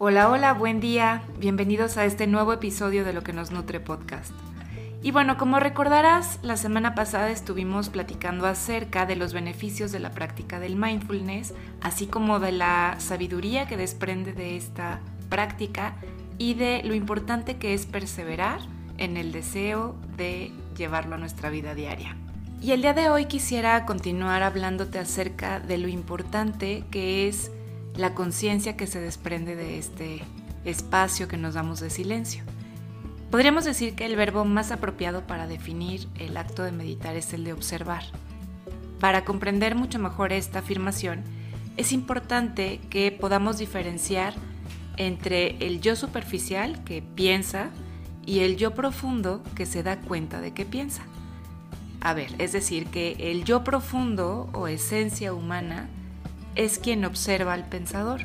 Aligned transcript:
Hola, 0.00 0.30
hola, 0.30 0.52
buen 0.52 0.78
día. 0.78 1.24
Bienvenidos 1.40 1.96
a 1.96 2.04
este 2.04 2.28
nuevo 2.28 2.52
episodio 2.52 3.04
de 3.04 3.12
Lo 3.12 3.24
que 3.24 3.32
nos 3.32 3.50
nutre 3.50 3.80
podcast. 3.80 4.30
Y 5.02 5.10
bueno, 5.10 5.36
como 5.36 5.58
recordarás, 5.58 6.38
la 6.42 6.56
semana 6.56 6.94
pasada 6.94 7.30
estuvimos 7.30 7.88
platicando 7.88 8.46
acerca 8.46 9.06
de 9.06 9.16
los 9.16 9.32
beneficios 9.32 9.90
de 9.90 9.98
la 9.98 10.12
práctica 10.12 10.60
del 10.60 10.76
mindfulness, 10.76 11.52
así 11.80 12.06
como 12.06 12.38
de 12.38 12.52
la 12.52 12.94
sabiduría 13.00 13.66
que 13.66 13.76
desprende 13.76 14.32
de 14.32 14.56
esta 14.56 15.00
práctica 15.28 15.96
y 16.38 16.54
de 16.54 16.82
lo 16.84 16.94
importante 16.94 17.56
que 17.56 17.74
es 17.74 17.84
perseverar 17.84 18.60
en 18.98 19.16
el 19.16 19.32
deseo 19.32 19.96
de 20.16 20.52
llevarlo 20.76 21.16
a 21.16 21.18
nuestra 21.18 21.50
vida 21.50 21.74
diaria. 21.74 22.16
Y 22.62 22.70
el 22.70 22.82
día 22.82 22.94
de 22.94 23.10
hoy 23.10 23.24
quisiera 23.24 23.84
continuar 23.84 24.44
hablándote 24.44 25.00
acerca 25.00 25.58
de 25.58 25.76
lo 25.76 25.88
importante 25.88 26.84
que 26.92 27.26
es 27.26 27.50
la 27.98 28.14
conciencia 28.14 28.76
que 28.76 28.86
se 28.86 29.00
desprende 29.00 29.56
de 29.56 29.76
este 29.76 30.22
espacio 30.64 31.26
que 31.26 31.36
nos 31.36 31.54
damos 31.54 31.80
de 31.80 31.90
silencio. 31.90 32.44
Podríamos 33.28 33.64
decir 33.64 33.96
que 33.96 34.06
el 34.06 34.14
verbo 34.14 34.44
más 34.44 34.70
apropiado 34.70 35.26
para 35.26 35.48
definir 35.48 36.08
el 36.16 36.36
acto 36.36 36.62
de 36.62 36.70
meditar 36.70 37.16
es 37.16 37.34
el 37.34 37.42
de 37.42 37.52
observar. 37.52 38.04
Para 39.00 39.24
comprender 39.24 39.74
mucho 39.74 39.98
mejor 39.98 40.32
esta 40.32 40.60
afirmación, 40.60 41.24
es 41.76 41.90
importante 41.90 42.80
que 42.88 43.10
podamos 43.10 43.58
diferenciar 43.58 44.32
entre 44.96 45.56
el 45.66 45.80
yo 45.80 45.96
superficial 45.96 46.84
que 46.84 47.02
piensa 47.02 47.70
y 48.24 48.40
el 48.40 48.56
yo 48.56 48.74
profundo 48.74 49.42
que 49.56 49.66
se 49.66 49.82
da 49.82 50.00
cuenta 50.00 50.40
de 50.40 50.52
que 50.52 50.64
piensa. 50.64 51.02
A 52.00 52.14
ver, 52.14 52.32
es 52.38 52.52
decir, 52.52 52.86
que 52.86 53.16
el 53.18 53.42
yo 53.42 53.64
profundo 53.64 54.48
o 54.52 54.68
esencia 54.68 55.34
humana 55.34 55.88
es 56.58 56.80
quien 56.80 57.04
observa 57.04 57.54
al 57.54 57.68
pensador, 57.68 58.22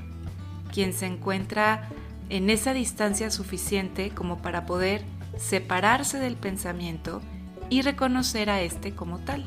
quien 0.74 0.92
se 0.92 1.06
encuentra 1.06 1.88
en 2.30 2.50
esa 2.50 2.74
distancia 2.74 3.30
suficiente 3.30 4.10
como 4.10 4.42
para 4.42 4.66
poder 4.66 5.06
separarse 5.38 6.18
del 6.18 6.36
pensamiento 6.36 7.22
y 7.70 7.84
reconocer 7.84 8.50
a 8.50 8.62
este 8.62 8.94
como 8.94 9.20
tal. 9.20 9.46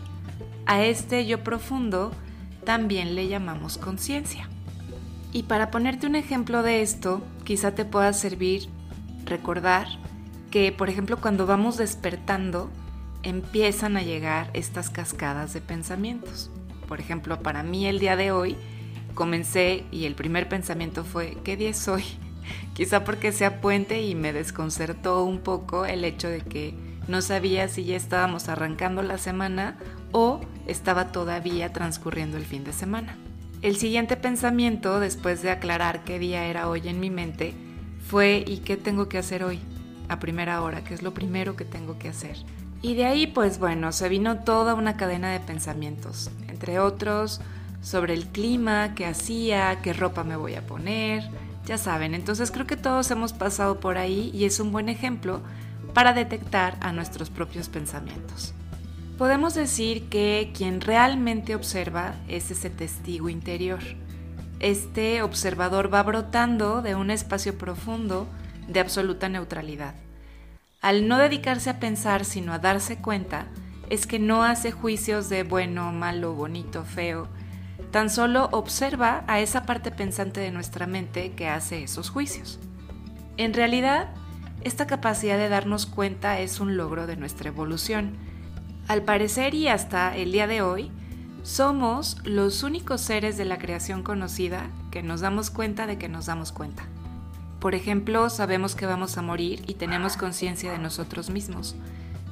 A 0.67 0.85
este 0.85 1.27
yo 1.27 1.43
profundo 1.43 2.13
también 2.65 3.17
le 3.17 3.27
llamamos 3.27 3.77
conciencia. 3.77 4.49
Y 5.33 5.43
para 5.43 5.73
ponerte 5.73 6.07
un 6.07 6.15
ejemplo 6.15 6.63
de 6.63 6.81
esto, 6.81 7.25
quizá 7.45 7.75
te 7.75 7.85
pueda 7.85 8.13
servir 8.13 8.69
recordar 9.25 9.89
que, 10.53 10.71
por 10.71 10.89
ejemplo, 10.89 11.21
cuando 11.21 11.45
vamos 11.45 11.77
despertando, 11.77 12.71
empiezan 13.25 13.97
a 13.97 14.03
llegar 14.03 14.49
estas 14.55 14.91
cascadas 14.91 15.53
de 15.53 15.61
pensamientos. 15.61 16.51
Por 16.87 17.01
ejemplo, 17.01 17.43
para 17.43 17.65
mí 17.65 17.87
el 17.87 17.99
día 17.99 18.15
de 18.15 18.31
hoy 18.31 18.57
comencé 19.17 19.83
y 19.91 20.05
el 20.05 20.15
primer 20.15 20.49
pensamiento 20.49 21.03
fue, 21.03 21.37
¿qué 21.43 21.57
día 21.57 21.71
es 21.71 21.89
hoy? 21.89 22.05
Quizá 22.75 23.03
porque 23.03 23.33
sea 23.33 23.61
puente 23.61 24.03
y 24.03 24.15
me 24.15 24.33
desconcertó 24.33 25.25
un 25.25 25.41
poco 25.41 25.85
el 25.85 26.05
hecho 26.05 26.29
de 26.29 26.43
que 26.43 26.75
no 27.09 27.21
sabía 27.23 27.67
si 27.67 27.85
ya 27.85 27.97
estábamos 27.97 28.49
arrancando 28.49 29.03
la 29.03 29.19
semana 29.19 29.77
o 30.13 30.41
estaba 30.69 31.11
todavía 31.11 31.73
transcurriendo 31.73 32.37
el 32.37 32.45
fin 32.45 32.63
de 32.63 32.73
semana. 32.73 33.17
El 33.63 33.77
siguiente 33.77 34.17
pensamiento, 34.17 35.01
después 35.01 35.43
de 35.43 35.51
aclarar 35.51 36.05
qué 36.05 36.19
día 36.19 36.45
era 36.45 36.69
hoy 36.69 36.87
en 36.87 37.01
mi 37.01 37.11
mente, 37.11 37.55
fue 38.07 38.45
¿y 38.47 38.59
qué 38.59 38.77
tengo 38.77 39.09
que 39.09 39.19
hacer 39.19 39.43
hoy? 39.43 39.59
A 40.09 40.21
primera 40.21 40.63
hora, 40.63 40.85
¿qué 40.85 40.95
es 40.95 41.03
lo 41.03 41.15
primero 41.15 41.57
que 41.57 41.65
tengo 41.65 41.99
que 41.99 42.09
hacer? 42.09 42.37
Y 42.83 42.95
de 42.95 43.07
ahí, 43.07 43.27
pues 43.27 43.59
bueno, 43.59 43.91
se 43.93 44.09
vino 44.09 44.41
toda 44.41 44.75
una 44.75 44.97
cadena 44.97 45.33
de 45.33 45.41
pensamientos, 45.41 46.31
entre 46.49 46.79
otros, 46.79 47.41
sobre 47.81 48.15
el 48.15 48.27
clima, 48.27 48.95
qué 48.95 49.07
hacía, 49.07 49.81
qué 49.83 49.93
ropa 49.93 50.25
me 50.25 50.37
voy 50.37 50.55
a 50.55 50.67
poner, 50.67 51.29
ya 51.65 51.79
saben, 51.79 52.15
entonces 52.15 52.51
creo 52.51 52.67
que 52.67 52.77
todos 52.77 53.11
hemos 53.11 53.33
pasado 53.33 53.81
por 53.81 53.99
ahí 53.99 54.31
y 54.33 54.45
es 54.45 54.61
un 54.61 54.73
buen 54.73 54.89
ejemplo 54.89 55.43
para 55.95 56.13
detectar 56.13 56.77
a 56.81 56.93
nuestros 56.93 57.31
propios 57.31 57.69
pensamientos. 57.69 58.55
Podemos 59.19 59.55
decir 59.55 60.09
que 60.11 60.53
quien 60.55 60.81
realmente 60.81 61.55
observa 61.55 62.15
es 62.29 62.51
ese 62.51 62.69
testigo 62.69 63.31
interior. 63.31 63.81
Este 64.61 65.23
observador 65.23 65.93
va 65.93 66.03
brotando 66.03 66.83
de 66.83 66.95
un 66.95 67.11
espacio 67.11 67.57
profundo 67.57 68.29
de 68.69 68.81
absoluta 68.81 69.29
neutralidad. 69.29 69.95
Al 70.83 71.09
no 71.09 71.19
dedicarse 71.19 71.71
a 71.71 71.81
pensar 71.81 72.25
sino 72.25 72.53
a 72.53 72.59
darse 72.59 72.99
cuenta, 72.99 73.47
es 73.89 74.07
que 74.07 74.19
no 74.19 74.45
hace 74.45 74.73
juicios 74.73 75.29
de 75.29 75.43
bueno, 75.45 75.93
malo, 75.93 76.35
bonito, 76.35 76.85
feo, 76.85 77.29
Tan 77.97 78.11
solo 78.11 78.51
observa 78.53 79.25
a 79.27 79.41
esa 79.41 79.65
parte 79.65 79.91
pensante 79.91 80.39
de 80.39 80.51
nuestra 80.51 80.87
mente 80.87 81.33
que 81.33 81.49
hace 81.49 81.83
esos 81.83 82.11
juicios. 82.11 82.59
En 83.39 83.55
realidad, 83.55 84.11
esta 84.61 84.87
capacidad 84.87 85.39
de 85.39 85.49
darnos 85.49 85.87
cuenta 85.87 86.39
es 86.41 86.61
un 86.61 86.77
logro 86.77 87.07
de 87.07 87.17
nuestra 87.17 87.49
evolución. 87.49 88.19
Al 88.87 89.01
parecer 89.05 89.55
y 89.55 89.69
hasta 89.69 90.15
el 90.15 90.31
día 90.31 90.47
de 90.47 90.61
hoy, 90.61 90.91
somos 91.43 92.19
los 92.23 92.65
únicos 92.65 93.01
seres 93.01 93.39
de 93.39 93.47
la 93.47 93.57
creación 93.57 94.03
conocida 94.03 94.69
que 94.91 95.03
nos 95.03 95.23
damos 95.23 95.49
cuenta 95.49 95.87
de 95.87 95.97
que 95.97 96.11
nos 96.11 96.27
damos 96.27 96.53
cuenta. 96.53 96.83
Por 97.61 97.75
ejemplo, 97.75 98.29
sabemos 98.29 98.75
que 98.75 98.85
vamos 98.85 99.17
a 99.17 99.23
morir 99.23 99.65
y 99.67 99.73
tenemos 99.73 100.19
conciencia 100.19 100.71
de 100.71 100.79
nosotros 100.79 101.31
mismos. 101.31 101.77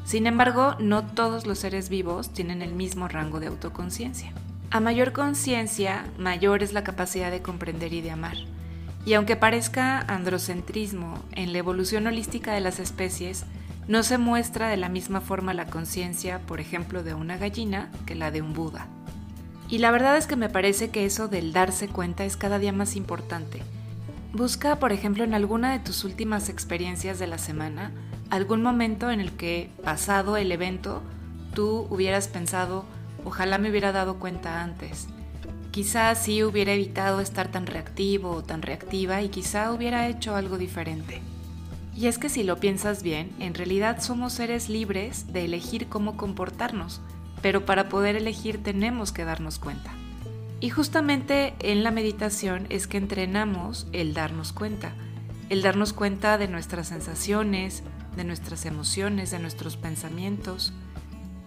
Sin 0.05 0.27
embargo, 0.27 0.77
no 0.79 1.07
todos 1.07 1.47
los 1.47 1.59
seres 1.59 1.89
vivos 1.89 2.35
tienen 2.35 2.61
el 2.61 2.75
mismo 2.75 3.09
rango 3.09 3.41
de 3.41 3.47
autoconciencia. 3.47 4.35
A 4.71 4.81
mayor 4.81 5.13
conciencia, 5.13 6.05
mayor 6.19 6.63
es 6.63 6.73
la 6.73 6.85
capacidad 6.85 7.31
de 7.31 7.43
comprender 7.43 7.93
y 7.93 8.01
de 8.01 8.11
amar. 8.11 8.37
Y 9.07 9.15
aunque 9.15 9.37
parezca 9.37 10.01
androcentrismo 10.01 11.23
en 11.33 11.53
la 11.53 11.59
evolución 11.59 12.07
holística 12.07 12.53
de 12.53 12.61
las 12.61 12.81
especies, 12.81 13.45
no 13.87 14.03
se 14.03 14.19
muestra 14.19 14.69
de 14.69 14.79
la 14.79 14.89
misma 14.89 15.21
forma 15.21 15.53
la 15.53 15.67
conciencia, 15.67 16.41
por 16.41 16.59
ejemplo, 16.61 17.03
de 17.03 17.15
una 17.15 17.37
gallina 17.37 17.91
que 18.07 18.15
la 18.15 18.31
de 18.31 18.41
un 18.41 18.55
Buda. 18.55 18.87
Y 19.69 19.79
la 19.79 19.91
verdad 19.91 20.17
es 20.17 20.27
que 20.27 20.37
me 20.37 20.49
parece 20.49 20.91
que 20.91 21.05
eso 21.05 21.29
del 21.29 21.53
darse 21.53 21.89
cuenta 21.89 22.25
es 22.25 22.37
cada 22.37 22.59
día 22.59 22.73
más 22.73 22.97
importante. 22.97 23.63
Busca, 24.33 24.79
por 24.79 24.93
ejemplo, 24.93 25.23
en 25.23 25.35
alguna 25.35 25.73
de 25.73 25.79
tus 25.79 26.05
últimas 26.05 26.49
experiencias 26.49 27.19
de 27.19 27.27
la 27.27 27.39
semana, 27.39 27.93
algún 28.31 28.63
momento 28.63 29.11
en 29.11 29.21
el 29.21 29.33
que, 29.33 29.71
pasado 29.85 30.37
el 30.37 30.51
evento, 30.51 31.03
tú 31.55 31.87
hubieras 31.91 32.29
pensado, 32.29 32.85
Ojalá 33.25 33.59
me 33.59 33.71
hubiera 33.71 33.93
dado 33.93 34.19
cuenta 34.19 34.63
antes. 34.63 35.09
Quizá 35.71 36.15
sí 36.15 36.45
hubiera 36.45 36.73
evitado 36.73 37.21
estar 37.21 37.49
tan 37.49 37.67
reactivo 37.67 38.31
o 38.31 38.43
tan 38.43 38.63
reactiva 38.63 39.23
y 39.23 39.29
quizá 39.29 39.73
hubiera 39.73 40.09
hecho 40.09 40.37
algo 40.37 40.59
diferente. 40.59 41.21
Y 41.97 42.07
es 42.07 42.19
que 42.19 42.29
si 42.29 42.43
lo 42.43 42.59
piensas 42.59 43.03
bien, 43.03 43.31
en 43.39 43.55
realidad 43.55 44.01
somos 44.01 44.33
seres 44.33 44.69
libres 44.69 45.33
de 45.33 45.45
elegir 45.45 45.89
cómo 45.89 46.17
comportarnos, 46.17 47.01
pero 47.41 47.65
para 47.65 47.89
poder 47.89 48.17
elegir 48.17 48.63
tenemos 48.63 49.13
que 49.13 49.25
darnos 49.25 49.59
cuenta. 49.59 49.93
Y 50.61 50.71
justamente 50.71 51.55
en 51.61 51.85
la 51.85 51.91
meditación 51.91 52.67
es 52.71 52.87
que 52.87 52.97
entrenamos 52.97 53.87
el 53.93 54.15
darnos 54.15 54.53
cuenta, 54.53 54.93
el 55.51 55.63
darnos 55.63 55.93
cuenta 55.93 56.39
de 56.39 56.49
nuestras 56.49 56.89
sensaciones, 56.89 57.83
de 58.17 58.25
nuestras 58.25 58.65
emociones, 58.65 59.31
de 59.31 59.39
nuestros 59.39 59.77
pensamientos, 59.77 60.73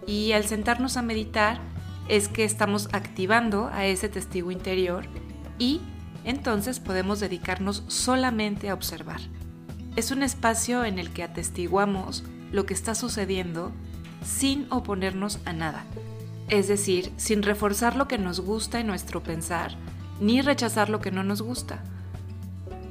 y 0.08 0.32
al 0.32 0.46
sentarnos 0.46 0.96
a 0.96 1.02
meditar 1.02 1.60
es 2.08 2.28
que 2.28 2.44
estamos 2.44 2.88
activando 2.92 3.68
a 3.72 3.84
ese 3.84 4.08
testigo 4.08 4.50
interior 4.50 5.04
y 5.58 5.82
entonces 6.24 6.80
podemos 6.80 7.20
dedicarnos 7.20 7.84
solamente 7.88 8.70
a 8.70 8.74
observar. 8.74 9.20
Es 9.96 10.10
un 10.10 10.22
espacio 10.22 10.84
en 10.84 10.98
el 10.98 11.10
que 11.10 11.22
atestiguamos 11.22 12.24
lo 12.50 12.64
que 12.64 12.72
está 12.72 12.94
sucediendo 12.94 13.70
sin 14.24 14.66
oponernos 14.70 15.40
a 15.44 15.52
nada, 15.52 15.84
es 16.48 16.68
decir, 16.68 17.12
sin 17.18 17.42
reforzar 17.42 17.94
lo 17.94 18.08
que 18.08 18.16
nos 18.16 18.40
gusta 18.40 18.80
en 18.80 18.86
nuestro 18.86 19.22
pensar, 19.22 19.76
ni 20.20 20.40
rechazar 20.40 20.88
lo 20.88 21.00
que 21.00 21.10
no 21.10 21.22
nos 21.22 21.42
gusta. 21.42 21.82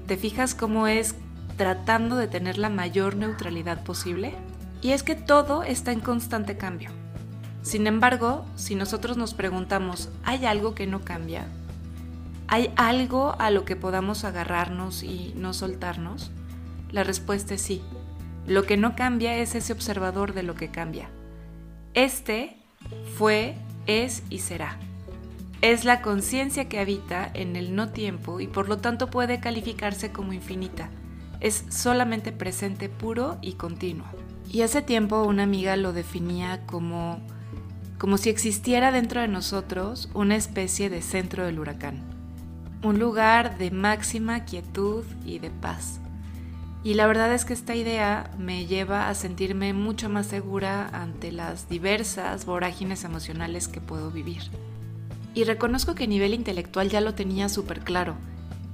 ¿Te 0.05 0.17
fijas 0.17 0.53
cómo 0.53 0.85
es 0.85 1.15
tratando 1.57 2.15
de 2.15 2.27
tener 2.27 2.59
la 2.59 2.69
mayor 2.69 3.15
neutralidad 3.15 3.83
posible? 3.83 4.35
Y 4.83 4.91
es 4.91 5.01
que 5.01 5.15
todo 5.15 5.63
está 5.63 5.91
en 5.91 5.99
constante 5.99 6.55
cambio. 6.55 6.91
Sin 7.67 7.85
embargo, 7.85 8.45
si 8.55 8.75
nosotros 8.75 9.17
nos 9.17 9.33
preguntamos, 9.33 10.07
¿hay 10.23 10.45
algo 10.45 10.73
que 10.73 10.87
no 10.87 11.01
cambia? 11.01 11.47
¿Hay 12.47 12.71
algo 12.77 13.35
a 13.39 13.51
lo 13.51 13.65
que 13.65 13.75
podamos 13.75 14.23
agarrarnos 14.23 15.03
y 15.03 15.33
no 15.35 15.53
soltarnos? 15.53 16.31
La 16.91 17.03
respuesta 17.03 17.55
es 17.55 17.61
sí. 17.61 17.81
Lo 18.45 18.63
que 18.63 18.77
no 18.77 18.95
cambia 18.95 19.35
es 19.35 19.53
ese 19.53 19.73
observador 19.73 20.33
de 20.33 20.43
lo 20.43 20.55
que 20.55 20.71
cambia. 20.71 21.09
Este 21.93 22.55
fue, 23.17 23.57
es 23.85 24.23
y 24.29 24.39
será. 24.39 24.79
Es 25.61 25.83
la 25.83 26.01
conciencia 26.01 26.69
que 26.69 26.79
habita 26.79 27.29
en 27.33 27.57
el 27.57 27.75
no 27.75 27.89
tiempo 27.89 28.39
y 28.39 28.47
por 28.47 28.69
lo 28.69 28.77
tanto 28.77 29.09
puede 29.09 29.41
calificarse 29.41 30.13
como 30.13 30.31
infinita. 30.31 30.89
Es 31.41 31.65
solamente 31.67 32.31
presente 32.31 32.87
puro 32.87 33.37
y 33.41 33.55
continuo. 33.55 34.07
Y 34.49 34.61
hace 34.61 34.81
tiempo 34.81 35.23
una 35.23 35.43
amiga 35.43 35.75
lo 35.75 35.91
definía 35.91 36.65
como 36.65 37.19
como 37.97 38.17
si 38.17 38.29
existiera 38.29 38.91
dentro 38.91 39.21
de 39.21 39.27
nosotros 39.27 40.09
una 40.13 40.35
especie 40.35 40.89
de 40.89 41.01
centro 41.01 41.45
del 41.45 41.59
huracán. 41.59 42.01
un 42.83 42.99
lugar 42.99 43.57
de 43.57 43.71
máxima 43.71 44.45
quietud 44.45 45.03
y 45.25 45.39
de 45.39 45.49
paz. 45.49 45.99
Y 46.83 46.93
la 46.93 47.07
verdad 47.07 47.33
es 47.33 47.43
que 47.43 47.53
esta 47.53 47.75
idea 47.75 48.29
me 48.37 48.67
lleva 48.67 49.09
a 49.09 49.15
sentirme 49.15 49.73
mucho 49.73 50.09
más 50.09 50.27
segura 50.27 50.87
ante 50.93 51.31
las 51.31 51.67
diversas 51.67 52.45
vorágines 52.45 53.03
emocionales 53.03 53.67
que 53.67 53.81
puedo 53.81 54.11
vivir. 54.11 54.43
Y 55.33 55.43
reconozco 55.43 55.95
que 55.95 56.03
a 56.03 56.07
nivel 56.07 56.33
intelectual 56.33 56.89
ya 56.89 57.01
lo 57.01 57.15
tenía 57.15 57.49
súper 57.49 57.81
claro, 57.81 58.15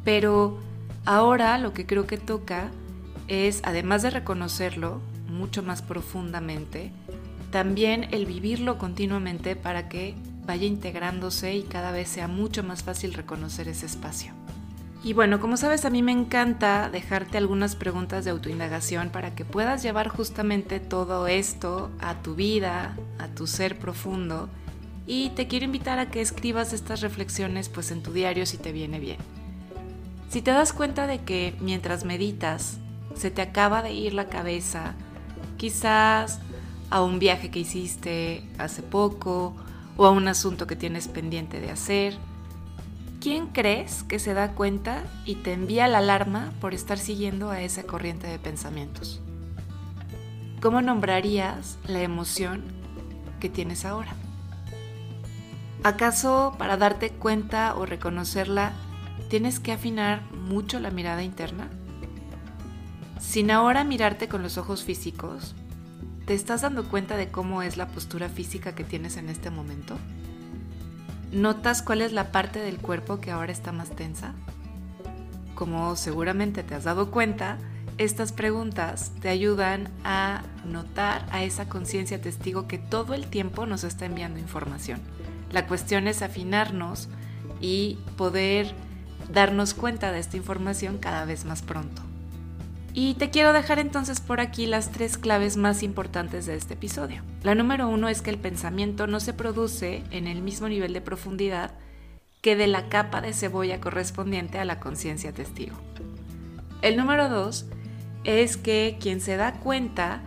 pero 0.04 0.60
ahora 1.06 1.58
lo 1.58 1.74
que 1.74 1.86
creo 1.86 2.06
que 2.06 2.18
toca 2.18 2.70
es, 3.30 3.62
además 3.64 4.02
de 4.02 4.10
reconocerlo 4.10 5.02
mucho 5.30 5.64
más 5.64 5.82
profundamente, 5.82 6.92
también 7.54 8.08
el 8.10 8.26
vivirlo 8.26 8.80
continuamente 8.80 9.56
para 9.56 9.88
que 9.88 10.16
vaya 10.44 10.66
integrándose 10.66 11.54
y 11.54 11.62
cada 11.62 11.92
vez 11.92 12.10
sea 12.10 12.28
mucho 12.28 12.64
más 12.64 12.82
fácil 12.82 13.14
reconocer 13.14 13.68
ese 13.68 13.86
espacio. 13.86 14.34
Y 15.04 15.14
bueno, 15.14 15.40
como 15.40 15.56
sabes, 15.56 15.86
a 15.86 15.92
mí 15.92 16.02
me 16.02 16.12
encanta 16.12 16.90
dejarte 16.90 17.38
algunas 17.38 17.76
preguntas 17.76 18.26
de 18.26 18.32
autoindagación 18.32 19.12
para 19.12 19.36
que 19.36 19.46
puedas 19.46 19.84
llevar 19.84 20.08
justamente 20.08 20.80
todo 20.80 21.28
esto 21.28 21.92
a 22.00 22.24
tu 22.24 22.34
vida, 22.34 22.98
a 23.20 23.28
tu 23.28 23.46
ser 23.46 23.78
profundo. 23.78 24.50
Y 25.06 25.30
te 25.36 25.48
quiero 25.48 25.66
invitar 25.66 26.00
a 26.00 26.10
que 26.10 26.22
escribas 26.22 26.74
estas 26.74 27.02
reflexiones 27.02 27.70
pues 27.70 27.92
en 27.92 28.02
tu 28.02 28.14
diario 28.14 28.48
si 28.48 28.58
te 28.58 28.72
viene 28.72 29.00
bien. 29.00 29.18
Si 30.30 30.42
te 30.42 30.50
das 30.50 30.74
cuenta 30.74 31.06
de 31.06 31.20
que 31.20 31.56
mientras 31.60 32.04
meditas 32.04 32.80
se 33.14 33.30
te 33.30 33.44
acaba 33.44 33.84
de 33.84 33.94
ir 33.94 34.16
la 34.16 34.26
cabeza, 34.26 34.96
quizás 35.58 36.40
a 36.94 37.02
un 37.02 37.18
viaje 37.18 37.50
que 37.50 37.58
hiciste 37.58 38.48
hace 38.60 38.84
poco 38.84 39.56
o 39.98 40.06
a 40.06 40.12
un 40.12 40.28
asunto 40.28 40.68
que 40.68 40.76
tienes 40.76 41.08
pendiente 41.08 41.60
de 41.60 41.72
hacer, 41.72 42.16
¿quién 43.20 43.48
crees 43.48 44.04
que 44.04 44.20
se 44.20 44.36
da 44.36 44.52
cuenta 44.52 45.04
y 45.26 45.38
te 45.38 45.54
envía 45.54 45.88
la 45.88 45.98
alarma 45.98 46.54
por 46.62 46.76
estar 46.76 47.00
siguiendo 47.00 47.50
a 47.50 47.62
esa 47.62 47.82
corriente 47.82 48.28
de 48.28 48.38
pensamientos? 48.38 49.22
¿Cómo 50.62 50.84
nombrarías 50.84 51.80
la 51.88 52.04
emoción 52.04 52.62
que 53.40 53.50
tienes 53.50 53.86
ahora? 53.86 54.14
¿Acaso 55.82 56.54
para 56.60 56.78
darte 56.78 57.10
cuenta 57.10 57.74
o 57.76 57.88
reconocerla 57.88 58.72
tienes 59.32 59.60
que 59.60 59.72
afinar 59.72 60.22
mucho 60.32 60.80
la 60.80 60.92
mirada 60.92 61.24
interna? 61.24 61.72
Sin 63.20 63.50
ahora 63.50 63.84
mirarte 63.84 64.28
con 64.28 64.44
los 64.44 64.60
ojos 64.60 64.84
físicos, 64.84 65.56
¿te 66.26 66.34
estás 66.34 66.62
dando 66.62 66.86
cuenta 66.86 67.18
de 67.18 67.30
cómo 67.30 67.62
es 67.62 67.78
la 67.78 67.88
postura 67.88 68.30
física 68.30 68.76
que 68.76 68.84
tienes 68.84 69.18
en 69.18 69.30
este 69.30 69.50
momento? 69.50 69.98
¿Notas 71.32 71.82
cuál 71.82 72.02
es 72.02 72.14
la 72.14 72.32
parte 72.32 72.60
del 72.60 72.78
cuerpo 72.78 73.20
que 73.20 73.32
ahora 73.32 73.52
está 73.52 73.72
más 73.72 73.90
tensa? 73.90 74.34
Como 75.56 75.96
seguramente 75.96 76.64
te 76.64 76.76
has 76.76 76.84
dado 76.84 77.12
cuenta, 77.12 77.58
estas 77.98 78.32
preguntas 78.32 79.12
te 79.22 79.30
ayudan 79.30 79.90
a 80.04 80.44
notar 80.66 81.26
a 81.32 81.44
esa 81.44 81.68
conciencia 81.68 82.22
testigo 82.22 82.68
que 82.68 82.78
todo 82.78 83.14
el 83.14 83.28
tiempo 83.28 83.66
nos 83.66 83.84
está 83.84 84.06
enviando 84.06 84.40
información. 84.40 85.00
La 85.52 85.68
cuestión 85.68 86.08
es 86.08 86.22
afinarnos 86.22 87.10
y 87.62 88.00
poder 88.18 88.74
darnos 89.32 89.74
cuenta 89.74 90.12
de 90.12 90.20
esta 90.20 90.38
información 90.38 90.98
cada 90.98 91.26
vez 91.26 91.46
más 91.46 91.62
pronto. 91.62 92.02
Y 92.96 93.16
te 93.16 93.32
quiero 93.32 93.54
dejar 93.54 93.80
entonces 93.80 94.22
por 94.22 94.40
aquí 94.40 94.68
las 94.68 94.92
tres 94.92 95.18
claves 95.18 95.58
más 95.58 95.82
importantes 95.82 96.46
de 96.46 96.56
este 96.56 96.76
episodio. 96.76 97.24
La 97.42 97.56
número 97.56 97.88
uno 97.88 98.08
es 98.08 98.22
que 98.22 98.30
el 98.30 98.38
pensamiento 98.38 99.08
no 99.08 99.20
se 99.20 99.34
produce 99.34 100.04
en 100.12 100.28
el 100.28 100.44
mismo 100.44 100.70
nivel 100.70 100.94
de 100.94 101.02
profundidad 101.02 101.72
que 102.42 102.56
de 102.56 102.68
la 102.68 102.90
capa 102.90 103.22
de 103.22 103.34
cebolla 103.34 103.82
correspondiente 103.82 104.60
a 104.60 104.66
la 104.66 104.80
conciencia 104.80 105.32
testigo. 105.32 105.76
El 106.84 106.96
número 106.96 107.30
dos 107.30 107.66
es 108.26 108.58
que 108.58 108.98
quien 109.00 109.22
se 109.22 109.38
da 109.38 109.54
cuenta 109.54 110.22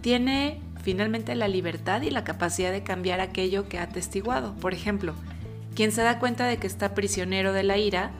tiene 0.00 0.62
finalmente 0.80 1.34
la 1.34 1.48
libertad 1.48 2.00
y 2.00 2.10
la 2.10 2.24
capacidad 2.24 2.72
de 2.72 2.82
cambiar 2.82 3.20
aquello 3.20 3.68
que 3.68 3.78
ha 3.78 3.82
atestiguado. 3.82 4.54
Por 4.54 4.72
ejemplo, 4.72 5.14
quien 5.74 5.92
se 5.92 6.02
da 6.02 6.18
cuenta 6.18 6.46
de 6.46 6.56
que 6.56 6.66
está 6.66 6.94
prisionero 6.94 7.52
de 7.52 7.64
la 7.64 7.76
ira 7.76 8.12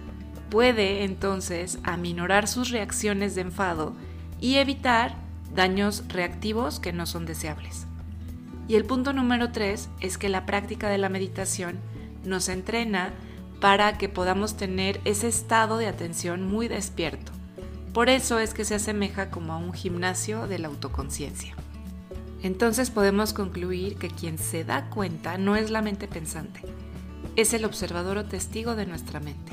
puede 0.51 1.05
entonces 1.05 1.79
aminorar 1.83 2.49
sus 2.49 2.71
reacciones 2.71 3.35
de 3.35 3.43
enfado 3.43 3.95
y 4.41 4.57
evitar 4.57 5.17
daños 5.55 6.05
reactivos 6.09 6.81
que 6.81 6.93
no 6.93 7.07
son 7.07 7.27
deseables. 7.27 7.87
Y 8.69 8.75
el 8.75 8.85
punto 8.85 9.13
número 9.13 9.53
tres 9.53 9.89
es 10.01 10.19
que 10.19 10.29
la 10.29 10.45
práctica 10.45 10.89
de 10.89 10.99
la 10.99 11.09
meditación 11.09 11.79
nos 12.25 12.49
entrena 12.49 13.13
para 13.61 13.97
que 13.97 14.09
podamos 14.09 14.57
tener 14.57 15.01
ese 15.05 15.29
estado 15.29 15.79
de 15.79 15.87
atención 15.87 16.47
muy 16.47 16.69
despierto. 16.69 17.33
Por 17.93 18.11
eso 18.11 18.39
es 18.39 18.53
que 18.53 18.65
se 18.65 18.75
asemeja 18.75 19.31
como 19.31 19.53
a 19.53 19.57
un 19.57 19.73
gimnasio 19.73 20.47
de 20.47 20.59
la 20.59 20.69
autoconciencia. 20.69 21.55
Entonces 22.43 22.91
podemos 22.91 23.33
concluir 23.33 23.97
que 23.97 24.11
quien 24.11 24.39
se 24.39 24.65
da 24.65 24.91
cuenta 24.91 25.39
no 25.39 25.57
es 25.57 25.71
la 25.71 25.81
mente 25.81 26.07
pensante, 26.07 26.61
es 27.37 27.55
el 27.55 27.65
observador 27.65 28.19
o 28.19 28.25
testigo 28.25 28.77
de 28.77 28.87
nuestra 28.87 29.21
mente. 29.21 29.53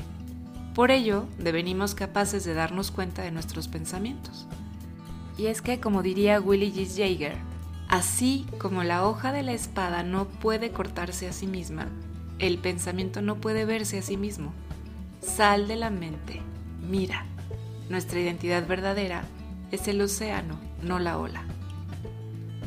Por 0.74 0.90
ello, 0.90 1.26
devenimos 1.38 1.94
capaces 1.94 2.44
de 2.44 2.52
darnos 2.52 2.90
cuenta 2.90 3.22
de 3.22 3.30
nuestros 3.30 3.68
pensamientos. 3.68 4.46
Y 5.38 5.46
es 5.46 5.62
que, 5.62 5.78
como 5.78 6.02
diría 6.02 6.40
Willie 6.40 6.72
G. 6.72 6.86
Jaeger, 6.96 7.36
así 7.88 8.44
como 8.58 8.82
la 8.82 9.06
hoja 9.06 9.32
de 9.32 9.44
la 9.44 9.52
espada 9.52 10.02
no 10.02 10.26
puede 10.26 10.70
cortarse 10.70 11.28
a 11.28 11.32
sí 11.32 11.46
misma, 11.46 11.86
el 12.40 12.58
pensamiento 12.58 13.22
no 13.22 13.36
puede 13.36 13.64
verse 13.64 13.98
a 13.98 14.02
sí 14.02 14.16
mismo. 14.16 14.52
Sal 15.20 15.68
de 15.68 15.76
la 15.76 15.90
mente, 15.90 16.42
mira. 16.88 17.24
Nuestra 17.88 18.18
identidad 18.18 18.66
verdadera 18.66 19.24
es 19.70 19.86
el 19.88 20.00
océano, 20.00 20.58
no 20.82 20.98
la 20.98 21.18
ola. 21.18 21.44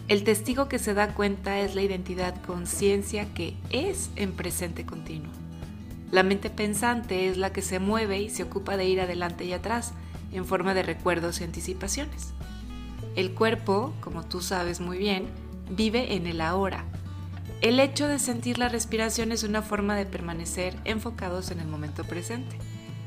El 0.07 0.23
testigo 0.23 0.69
que 0.69 0.79
se 0.79 0.93
da 0.93 1.13
cuenta 1.13 1.59
es 1.59 1.75
la 1.75 1.81
identidad 1.81 2.41
conciencia 2.43 3.33
que 3.33 3.55
es 3.69 4.11
en 4.15 4.31
presente 4.31 4.85
continuo. 4.85 5.46
La 6.11 6.23
mente 6.23 6.49
pensante 6.49 7.27
es 7.27 7.37
la 7.37 7.51
que 7.51 7.61
se 7.61 7.79
mueve 7.79 8.21
y 8.21 8.29
se 8.29 8.43
ocupa 8.43 8.77
de 8.77 8.85
ir 8.85 9.01
adelante 9.01 9.43
y 9.45 9.53
atrás, 9.53 9.93
en 10.31 10.45
forma 10.45 10.73
de 10.73 10.83
recuerdos 10.83 11.41
y 11.41 11.43
anticipaciones. 11.43 12.33
El 13.15 13.33
cuerpo, 13.33 13.93
como 13.99 14.23
tú 14.23 14.41
sabes 14.41 14.79
muy 14.79 14.97
bien, 14.97 15.27
vive 15.69 16.15
en 16.15 16.27
el 16.27 16.39
ahora. 16.39 16.85
El 17.61 17.79
hecho 17.79 18.07
de 18.07 18.19
sentir 18.19 18.57
la 18.57 18.69
respiración 18.69 19.31
es 19.31 19.43
una 19.43 19.61
forma 19.61 19.95
de 19.95 20.05
permanecer 20.05 20.77
enfocados 20.85 21.51
en 21.51 21.59
el 21.59 21.67
momento 21.67 22.03
presente. 22.03 22.57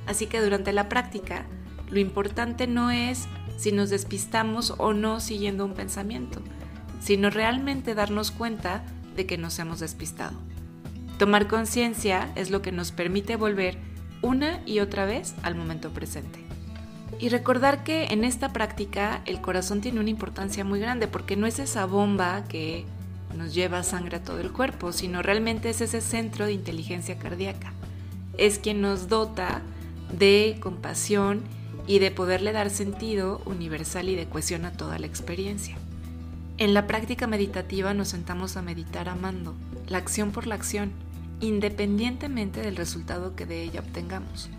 Así 0.07 0.27
que 0.27 0.41
durante 0.41 0.73
la 0.73 0.89
práctica, 0.89 1.47
lo 1.89 2.01
importante 2.01 2.67
no 2.67 2.91
es 2.91 3.29
si 3.57 3.73
nos 3.73 3.91
despistamos 3.91 4.75
o 4.79 4.93
no 4.93 5.21
siguiendo 5.21 5.65
un 5.65 5.75
pensamiento, 5.75 6.43
sino 7.01 7.31
realmente 7.31 7.95
darnos 7.95 8.31
cuenta 8.31 8.85
de 9.17 9.27
que 9.27 9.39
nos 9.39 9.59
hemos 9.59 9.81
despistado. 9.81 10.37
Tomar 11.21 11.49
conciencia 11.49 12.33
es 12.35 12.49
lo 12.49 12.63
que 12.63 12.73
nos 12.73 12.93
permite 12.93 13.37
volver 13.37 13.77
una 14.23 14.63
y 14.65 14.79
otra 14.79 15.05
vez 15.05 15.35
al 15.43 15.55
momento 15.55 15.91
presente. 15.91 16.39
Y 17.19 17.29
recordar 17.29 17.85
que 17.85 18.07
en 18.07 18.25
esta 18.25 18.55
práctica 18.55 19.21
el 19.27 19.43
corazón 19.43 19.83
tiene 19.83 20.01
una 20.01 20.09
importancia 20.09 20.65
muy 20.65 20.81
grande 20.81 21.09
porque 21.09 21.37
no 21.37 21.47
es 21.47 21.59
esa 21.59 21.85
bomba 21.85 22.45
que 22.45 22.87
nos 23.37 23.53
lleva 23.53 23.83
sangre 23.83 24.17
a 24.17 24.25
todo 24.25 24.41
el 24.41 24.51
cuerpo, 24.51 24.93
sino 24.93 25.21
realmente 25.21 25.69
es 25.69 25.83
ese 25.83 26.01
centro 26.01 26.47
de 26.47 26.55
inteligencia 26.55 27.19
cardíaca. 27.19 27.75
Es 28.39 28.59
quien 28.59 28.81
nos 28.81 29.11
dota 29.11 29.61
de 30.19 30.57
compasión 30.63 31.43
y 31.87 31.99
de 31.99 32.11
poderle 32.11 32.53
dar 32.53 32.71
sentido 32.71 33.43
universal 33.45 34.09
y 34.09 34.17
de 34.17 34.25
cohesión 34.25 34.65
a 34.65 34.73
toda 34.73 34.99
la 34.99 35.07
experiencia. 35.07 35.77
En 36.57 36.73
la 36.73 36.87
práctica 36.87 37.27
meditativa 37.27 37.93
nos 37.93 38.09
sentamos 38.09 38.57
a 38.57 38.63
meditar 38.63 39.11
amando, 39.11 39.55
la 39.87 39.99
acción 39.99 40.31
por 40.31 40.47
la 40.47 40.55
acción, 40.55 40.93
independientemente 41.41 42.61
del 42.61 42.77
resultado 42.77 43.35
que 43.35 43.47
de 43.47 43.63
ella 43.63 43.81
obtengamos. 43.81 44.51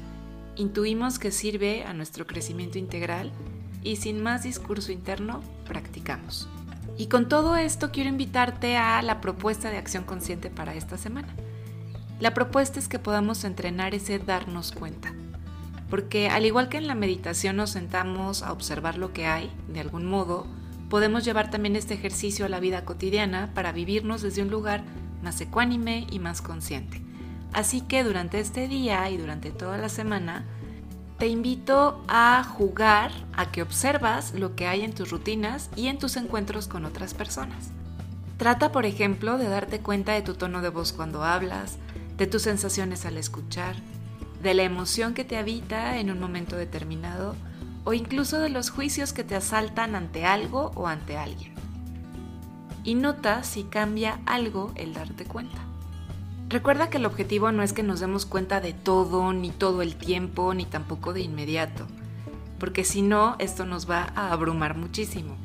Intuimos 0.55 1.19
que 1.19 1.31
sirve 1.31 1.83
a 1.83 1.93
nuestro 1.93 2.27
crecimiento 2.27 2.77
integral 2.77 3.31
y 3.83 3.95
sin 3.95 4.21
más 4.21 4.43
discurso 4.43 4.91
interno, 4.91 5.41
practicamos. 5.65 6.47
Y 6.97 7.07
con 7.07 7.29
todo 7.29 7.55
esto 7.55 7.91
quiero 7.91 8.09
invitarte 8.09 8.77
a 8.77 9.01
la 9.01 9.21
propuesta 9.21 9.69
de 9.69 9.77
acción 9.77 10.03
consciente 10.03 10.49
para 10.49 10.75
esta 10.75 10.97
semana. 10.97 11.29
La 12.19 12.33
propuesta 12.33 12.79
es 12.79 12.87
que 12.87 12.99
podamos 12.99 13.43
entrenar 13.43 13.95
ese 13.95 14.19
darnos 14.19 14.71
cuenta. 14.71 15.13
Porque 15.89 16.29
al 16.29 16.45
igual 16.45 16.69
que 16.69 16.77
en 16.77 16.87
la 16.87 16.95
meditación 16.95 17.55
nos 17.55 17.71
sentamos 17.71 18.43
a 18.43 18.51
observar 18.51 18.97
lo 18.97 19.13
que 19.13 19.25
hay, 19.25 19.51
de 19.67 19.79
algún 19.79 20.05
modo, 20.05 20.45
podemos 20.89 21.25
llevar 21.25 21.49
también 21.49 21.75
este 21.75 21.93
ejercicio 21.93 22.45
a 22.45 22.49
la 22.49 22.59
vida 22.59 22.85
cotidiana 22.85 23.51
para 23.53 23.71
vivirnos 23.71 24.21
desde 24.21 24.41
un 24.41 24.49
lugar 24.49 24.83
más 25.21 25.39
ecuánime 25.41 26.07
y 26.09 26.19
más 26.19 26.41
consciente. 26.41 27.01
Así 27.53 27.81
que 27.81 28.03
durante 28.03 28.39
este 28.39 28.67
día 28.67 29.09
y 29.09 29.17
durante 29.17 29.51
toda 29.51 29.77
la 29.77 29.89
semana, 29.89 30.45
te 31.17 31.27
invito 31.27 32.03
a 32.07 32.43
jugar 32.43 33.11
a 33.33 33.51
que 33.51 33.61
observas 33.61 34.33
lo 34.33 34.55
que 34.55 34.67
hay 34.67 34.81
en 34.81 34.93
tus 34.93 35.11
rutinas 35.11 35.69
y 35.75 35.87
en 35.87 35.99
tus 35.99 36.17
encuentros 36.17 36.67
con 36.67 36.85
otras 36.85 37.13
personas. 37.13 37.71
Trata, 38.37 38.71
por 38.71 38.85
ejemplo, 38.85 39.37
de 39.37 39.47
darte 39.47 39.81
cuenta 39.81 40.13
de 40.13 40.23
tu 40.23 40.33
tono 40.33 40.61
de 40.61 40.69
voz 40.69 40.93
cuando 40.93 41.23
hablas, 41.23 41.77
de 42.17 42.25
tus 42.25 42.41
sensaciones 42.41 43.05
al 43.05 43.17
escuchar 43.17 43.75
de 44.41 44.53
la 44.53 44.63
emoción 44.63 45.13
que 45.13 45.23
te 45.23 45.37
habita 45.37 45.97
en 45.97 46.09
un 46.09 46.19
momento 46.19 46.55
determinado 46.55 47.35
o 47.83 47.93
incluso 47.93 48.39
de 48.39 48.49
los 48.49 48.69
juicios 48.69 49.13
que 49.13 49.23
te 49.23 49.35
asaltan 49.35 49.95
ante 49.95 50.25
algo 50.25 50.71
o 50.75 50.87
ante 50.87 51.17
alguien. 51.17 51.53
Y 52.83 52.95
nota 52.95 53.43
si 53.43 53.63
cambia 53.63 54.19
algo 54.25 54.71
el 54.75 54.93
darte 54.93 55.25
cuenta. 55.25 55.59
Recuerda 56.51 56.89
que 56.89 56.97
el 56.97 57.05
objetivo 57.05 57.53
no 57.53 57.63
es 57.63 57.71
que 57.71 57.81
nos 57.81 58.01
demos 58.01 58.25
cuenta 58.25 58.59
de 58.59 58.73
todo, 58.73 59.31
ni 59.31 59.51
todo 59.51 59.81
el 59.81 59.95
tiempo, 59.95 60.53
ni 60.53 60.65
tampoco 60.65 61.13
de 61.13 61.21
inmediato, 61.21 61.87
porque 62.59 62.83
si 62.83 63.01
no, 63.01 63.37
esto 63.39 63.65
nos 63.65 63.89
va 63.89 64.11
a 64.17 64.33
abrumar 64.33 64.75
muchísimo, 64.75 65.37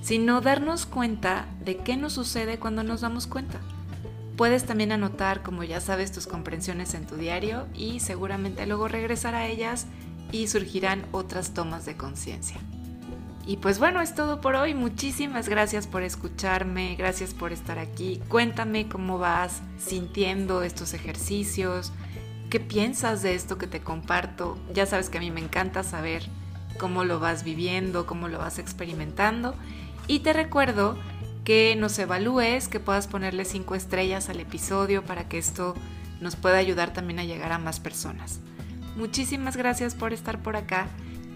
sino 0.00 0.40
darnos 0.40 0.86
cuenta 0.86 1.44
de 1.62 1.76
qué 1.76 1.98
nos 1.98 2.14
sucede 2.14 2.58
cuando 2.58 2.82
nos 2.82 3.02
damos 3.02 3.26
cuenta. 3.26 3.60
Puedes 4.38 4.64
también 4.64 4.92
anotar, 4.92 5.42
como 5.42 5.64
ya 5.64 5.82
sabes, 5.82 6.12
tus 6.12 6.26
comprensiones 6.26 6.94
en 6.94 7.06
tu 7.06 7.16
diario 7.16 7.66
y 7.74 8.00
seguramente 8.00 8.64
luego 8.66 8.88
regresar 8.88 9.34
a 9.34 9.46
ellas 9.46 9.86
y 10.32 10.48
surgirán 10.48 11.04
otras 11.12 11.52
tomas 11.52 11.84
de 11.84 11.98
conciencia. 11.98 12.56
Y 13.44 13.56
pues 13.56 13.78
bueno, 13.78 14.00
es 14.00 14.14
todo 14.14 14.40
por 14.40 14.54
hoy. 14.54 14.74
Muchísimas 14.74 15.48
gracias 15.48 15.86
por 15.86 16.02
escucharme, 16.02 16.94
gracias 16.96 17.34
por 17.34 17.52
estar 17.52 17.78
aquí. 17.78 18.20
Cuéntame 18.28 18.88
cómo 18.88 19.18
vas 19.18 19.62
sintiendo 19.78 20.62
estos 20.62 20.94
ejercicios, 20.94 21.92
qué 22.50 22.60
piensas 22.60 23.22
de 23.22 23.34
esto 23.34 23.58
que 23.58 23.66
te 23.66 23.80
comparto. 23.80 24.56
Ya 24.72 24.86
sabes 24.86 25.10
que 25.10 25.18
a 25.18 25.20
mí 25.20 25.32
me 25.32 25.40
encanta 25.40 25.82
saber 25.82 26.22
cómo 26.78 27.02
lo 27.04 27.18
vas 27.18 27.42
viviendo, 27.42 28.06
cómo 28.06 28.28
lo 28.28 28.38
vas 28.38 28.60
experimentando. 28.60 29.56
Y 30.06 30.20
te 30.20 30.32
recuerdo 30.32 30.96
que 31.44 31.74
nos 31.76 31.98
evalúes, 31.98 32.68
que 32.68 32.78
puedas 32.78 33.08
ponerle 33.08 33.44
cinco 33.44 33.74
estrellas 33.74 34.28
al 34.28 34.38
episodio 34.38 35.04
para 35.04 35.28
que 35.28 35.38
esto 35.38 35.74
nos 36.20 36.36
pueda 36.36 36.58
ayudar 36.58 36.92
también 36.92 37.18
a 37.18 37.24
llegar 37.24 37.50
a 37.50 37.58
más 37.58 37.80
personas. 37.80 38.38
Muchísimas 38.96 39.56
gracias 39.56 39.96
por 39.96 40.12
estar 40.12 40.40
por 40.42 40.54
acá 40.54 40.86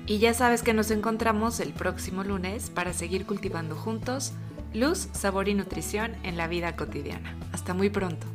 y 0.07 0.19
ya 0.19 0.35
sabes 0.35 0.63
que 0.63 0.73
nos 0.73 0.91
encontramos 0.91 1.61
el 1.61 1.73
próximo 1.73 2.25
lunes 2.25 2.71
para 2.71 2.93
seguir 2.93 3.27
cultivando 3.27 3.75
juntos 3.75 4.33
luz, 4.73 5.09
sabor 5.13 5.49
y 5.49 5.55
nutrición 5.55 6.15
en 6.23 6.37
la 6.37 6.49
vida 6.49 6.77
cotidiana. 6.77 7.35
Hasta 7.53 7.75
muy 7.75 7.91
pronto. 7.91 8.27